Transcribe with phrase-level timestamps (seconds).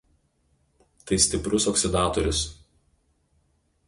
[1.05, 2.39] Tai stiprus oksidatorius.